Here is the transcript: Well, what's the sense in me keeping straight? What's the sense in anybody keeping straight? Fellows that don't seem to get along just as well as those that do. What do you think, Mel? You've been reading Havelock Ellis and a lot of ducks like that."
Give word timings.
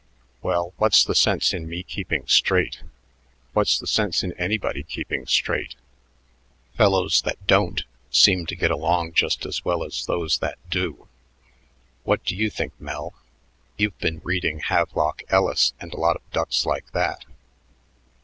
Well, 0.41 0.73
what's 0.77 1.03
the 1.03 1.13
sense 1.13 1.53
in 1.53 1.69
me 1.69 1.83
keeping 1.83 2.25
straight? 2.25 2.79
What's 3.53 3.77
the 3.77 3.85
sense 3.85 4.23
in 4.23 4.31
anybody 4.33 4.81
keeping 4.81 5.27
straight? 5.27 5.75
Fellows 6.75 7.21
that 7.21 7.45
don't 7.45 7.83
seem 8.09 8.47
to 8.47 8.55
get 8.55 8.71
along 8.71 9.13
just 9.13 9.45
as 9.45 9.63
well 9.63 9.83
as 9.83 10.07
those 10.07 10.39
that 10.39 10.57
do. 10.71 11.07
What 12.03 12.25
do 12.25 12.35
you 12.35 12.49
think, 12.49 12.73
Mel? 12.79 13.13
You've 13.77 13.99
been 13.99 14.21
reading 14.23 14.61
Havelock 14.61 15.21
Ellis 15.29 15.75
and 15.79 15.93
a 15.93 15.97
lot 15.99 16.15
of 16.15 16.23
ducks 16.31 16.65
like 16.65 16.93
that." 16.93 17.23